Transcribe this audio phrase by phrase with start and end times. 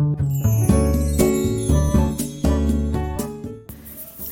[0.00, 0.06] は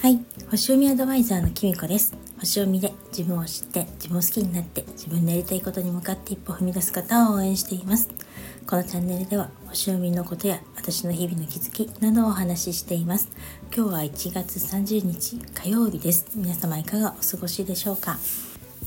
[0.09, 2.17] い星読みアドバイザーのきみこです。
[2.41, 8.09] 星読みで自分を知って自分を好きになって自分のやりたいことに向かって一歩踏み出す方を応援しています。
[8.67, 13.29] このチャンネルでは星読みのことや私の日々の気づきなどをお話ししています。
[13.77, 16.29] 今日は1月30日火曜日です。
[16.35, 18.17] 皆様いかがお過ごしでしょうか？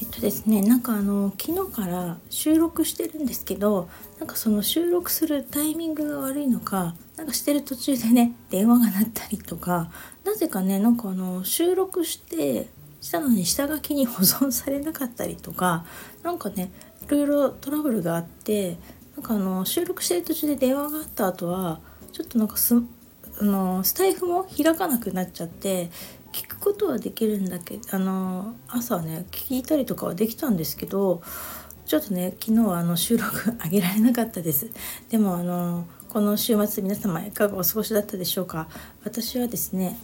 [0.02, 3.88] えっとですねなんかあの昨日から収録してるんですけど
[4.18, 9.92] なんかその収録するタイミングが悪いのかなんかしてる途中でね電話が鳴ったりとか
[10.26, 12.68] なぜかねなんかあの収録して
[13.00, 15.86] したのに下書きに保存されなかったりとか
[16.24, 16.72] なんかね
[17.04, 18.78] いろいろトラブルがあって
[19.16, 21.80] なんかあの収録してる途中で電話があった後は
[22.12, 25.92] ちょっとなんかすあのスタイフも開かなくなっちゃって
[26.32, 31.22] 聞くことはできるんだけどあの朝ね聞いたりとかはできたんですけど
[31.86, 34.70] ちょっとね昨日はあの収録上げられなかったです。
[35.10, 38.70] でもあのこの週末皆様いかがお過ごしだったでしょうか。
[39.04, 39.98] 私はですね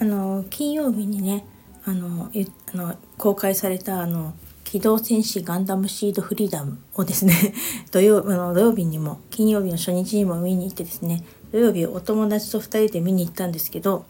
[0.00, 1.44] あの金曜日にね
[1.84, 2.30] あの
[2.74, 7.54] あの公開されたあの機動戦士ガンダムシードフリーダムをですね
[7.92, 14.06] 土曜あの土曜日にも金曜日の初日にも見に行ってですね土曜日お友達と2人で見に行ったんですけど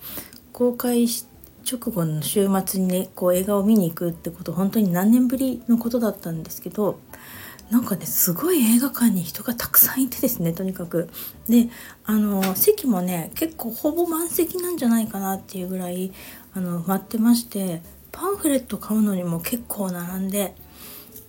[0.53, 1.07] 公開
[1.71, 6.99] 直後の週末にねこう映画を見に行くってこと本当に何年ぶりのことだったんですけど
[7.71, 11.09] なんかねすごい映画館に人がたくさんいてですねとにかく。
[11.49, 11.69] で
[12.05, 16.13] あの席もね結構ほぼ満席なんじゃないかなっていうぐらい
[16.55, 20.55] あの待ってましてパンフレット買うのにも結構並んで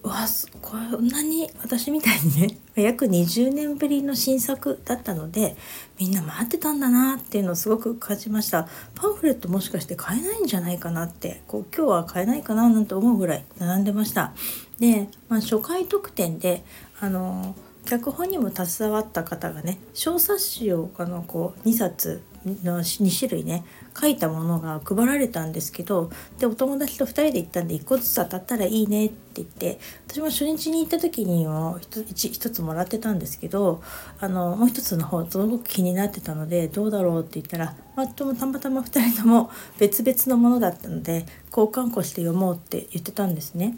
[0.03, 0.27] わ
[0.61, 5.55] こんなに私みたいにね約20年ぶりの新作だったので
[5.97, 8.67] みんな待ってたんだなっていうのをすごく感じました。
[8.95, 14.33] パンフレットもしかして買えないんじゃないかなってこう今日は買えないかななんて思うぐらい並んでました。
[14.79, 16.65] で、まあ、初回特典で
[16.99, 23.63] あの脚本にも携わった方がね小冊子をあのこう2冊の2種類ね
[23.99, 33.81] 書いたものが配られたんですけどでお友達と2人で行ったんで1個ずつ当たったらいいねって言って私も初日に行った時にも 1, 1つもらってたんですけど
[34.19, 43.77] あのもう1つの方すごく気になってたのでどうだろうって言ったら、まあ、たまたま2人とも別々のものだったので交換庫して読もうって言ってたんですね。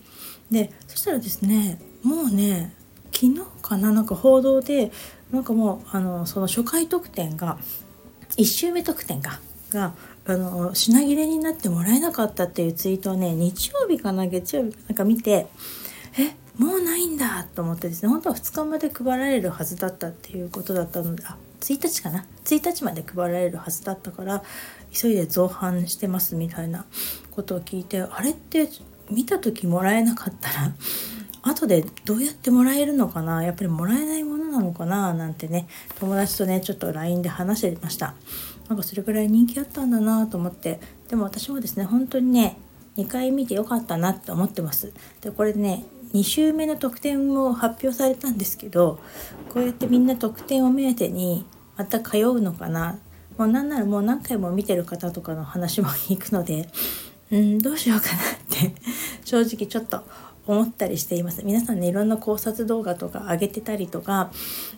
[0.51, 2.73] でそしたらですねもうね
[3.15, 3.93] 昨日かな？
[3.93, 4.91] なんか報道で
[5.31, 7.57] なんかもうあのその初回特典が
[8.37, 9.39] 1周目特典が
[9.69, 9.93] が
[10.27, 14.27] あの品切れになってもらえなかったっていうツイートをね日曜日かな？
[14.27, 14.93] 月曜日かな？
[14.93, 15.47] んか見て
[16.17, 24.43] えもうないんだと思ってですね本当は2日まで配られるはずだったっていうことだったのであ1日かな？1日まで配られるはずだったから
[24.91, 26.85] 急いで造反してますみたいな
[27.31, 28.69] ことを聞いてあれって
[29.09, 30.73] 見た時もらえなかったら
[31.47, 33.43] 後でどうやってもらえるのかな？
[33.43, 35.13] やっぱりもらえないものなのかな？
[35.13, 35.67] なんてね
[35.99, 38.15] 友達とねちょっと LINE で話してました。
[38.67, 40.79] なんかそれぐらい人気あったんだなと思って。
[41.07, 42.57] でも私もですね本当にね
[42.97, 44.91] 2回見てよかったなって思ってます。
[45.21, 48.99] でこれね2週目の特典も発表されたんですけど
[49.53, 51.45] こうやってみんな特典を目当てに
[51.77, 52.97] また通うのかな？
[53.37, 56.69] もうなんならもう何回も見てる方とかの話も聞くので
[57.31, 58.15] うんどうしようかなっ
[58.49, 58.73] て。
[59.23, 60.03] 正直ちょっと
[60.47, 61.43] 思ったりしています。
[61.43, 64.31] 皆さんねいろんな考察動画とか上げてたりとか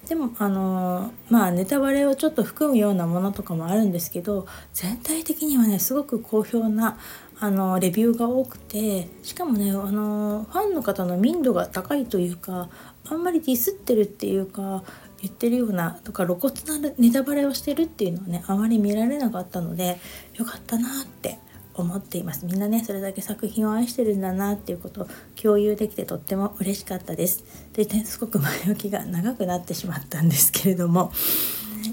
[0.07, 6.97] でもあのまあネタバレをちょっと含むようなものとかもあるんですけど全体的にはねすごく好評な
[7.39, 12.69] あのレビューが多くてしかもねあのファンの方の民度が高いというか
[13.09, 14.83] あんまりディスってるっていうか
[15.21, 19.99] 言ってるようなとか露骨なネタバレをしてるっていうのはねあまり見られなかったので
[20.35, 21.39] よかったなって
[21.77, 22.45] 思っています。
[22.45, 25.07] みんなねそれだけ作品を愛してるんだなっていうことを
[25.41, 27.43] 共有できてとっても嬉しかったです。
[27.73, 31.11] で、ね、すごく前置きが長くなってしまったんですけれども。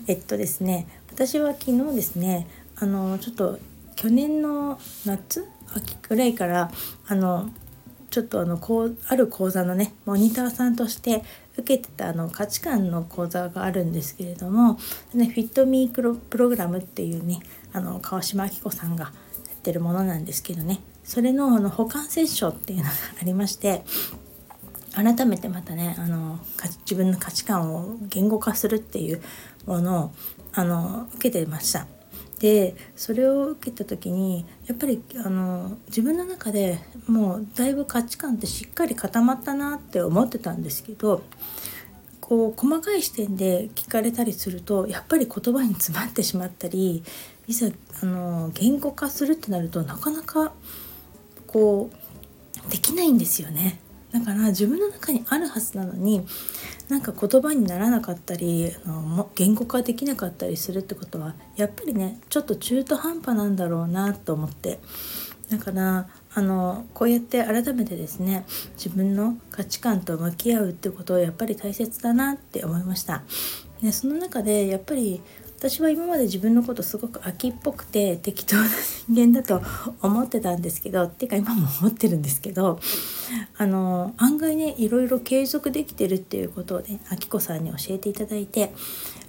[0.06, 3.58] えっとですね私は昨日ですねあのちょっと
[3.96, 6.70] 去年の夏秋ぐらいから
[7.06, 7.50] あの
[8.10, 11.22] ちょっとあのこうある講座のねモニターさんとして
[11.56, 14.78] 受けてたあの価値観の講座があるんですけれども、
[15.14, 17.40] ね、フィットミープログラムっていうね
[17.72, 19.12] あの川島明子さんが
[19.64, 22.90] ってるものなんですけどねそれのあの補完セッションっていうのが
[23.22, 23.82] ありまして
[24.94, 26.38] 改めてまたねあの
[26.80, 29.22] 自分の価値観を言語化するっていう
[29.66, 30.12] ものを
[30.52, 31.86] あの受けてました。
[32.38, 41.22] でそれを受けた時にやっぱりあの自分の中でもうだいぶ価値観ってしっかり固まったなって思ってたんですけど
[42.20, 47.02] こう細かい視点で聞かれたりするとやっぱり言葉に詰まってしまったり
[47.46, 47.68] いざ
[48.02, 50.52] あの言語化するってなるとなかなか
[51.46, 51.90] こ
[52.66, 53.80] うできないんですよね。
[54.12, 56.24] だから自分の中にあるはずなのに
[56.88, 64.78] なんか言葉にならなかったりあの言語化できなかったりするってことはやっぱりねちょっと中途半端なんだろうなと思って
[65.50, 68.44] だからあのこうやって改めてですね
[68.76, 73.24] 自分の価値観と向き合うってことをやっぱり大切だなって思いました。
[73.82, 75.22] でその中でやっぱり
[75.64, 78.68] 私は今まで自分のことすごく秋っぽくて適当な
[79.08, 79.62] 人間だと
[80.02, 82.78] 思ってたんですけどっていうか今も思ってるんですけど
[83.56, 88.74] あの案外ねいろいろ継続できてるっていうことをねあきこさんに教えていただいて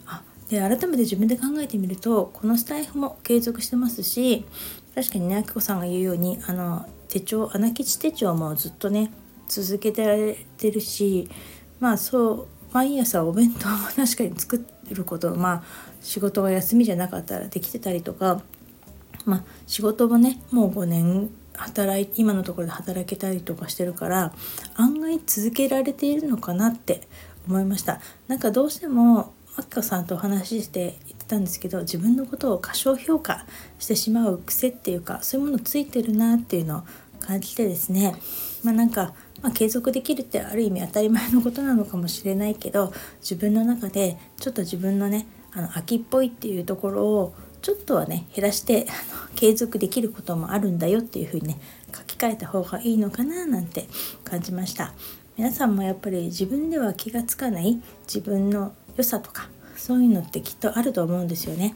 [0.08, 4.46] あで改めて自分で考えてみるとこのスタイフも継続してますし
[4.94, 9.14] 確かにねあきこさんが言うようにあの手帳穴吉手帳もずっとね
[9.48, 11.30] 続けてられてるし
[11.80, 15.64] まあそう毎朝お弁当も確かに作ってることまあ
[16.02, 18.42] 仕事が休みじゃなかったらできてたりとか
[19.26, 24.34] まあ仕事もねもう5年働い今のところで働けたりとかしてるから
[24.76, 27.08] 案外続けられているのかなって
[27.48, 28.02] 思いました。
[28.28, 33.46] なんかどうしてもあきこさんとお話しして言ってたんですけど自分のことを過小評価
[33.80, 36.84] してしまう癖っていうかそういうものついてるなっていうのを
[37.22, 38.16] 感じてですね。
[38.64, 51.60] まあなんかまあ、継続できるってある意味当たり前のことなのかもしれないけど自分の中でちょっと自分のねあの秋っぽいっていうところをちょっとはね減らしてあの継続できることもあるんだよっていうふうにね
[51.96, 53.88] 書き換えた方がいいのかななんて
[54.24, 54.94] 感じました。
[55.38, 61.76] 皆さんもやっぱり自分では気がつかない自分の良さとかそういうのってきっとあると思うんですよね。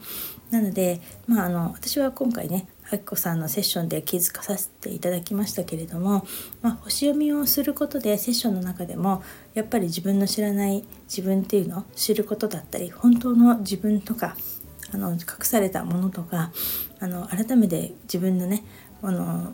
[0.51, 6.25] なのでまああの私は今回ねあきこさんのセッションで気づかさせていただきましたけれども、
[6.61, 9.23] まあ、星読みをすることでセッションの中でも
[9.53, 14.35] やっぱり自分の知らない自分っていうのを知ることだったり本当の自分とか
[14.91, 16.51] あの隠されたものとか
[16.99, 18.63] あの改めて自分のね
[19.03, 19.53] あの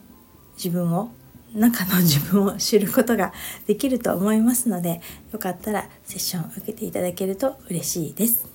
[0.55, 1.11] 自分を
[1.53, 3.33] 中の自分を知ることが
[3.67, 5.01] できると思いますので
[5.31, 8.54] よかったらセッションを受けていただけると嬉しいです。